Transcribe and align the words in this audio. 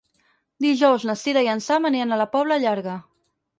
Dijous 0.65 1.05
na 1.09 1.15
Sira 1.25 1.45
i 1.47 1.51
en 1.53 1.63
Sam 1.67 1.87
aniran 1.91 2.17
a 2.17 2.21
la 2.25 2.29
Pobla 2.35 2.61
Llarga. 2.67 2.99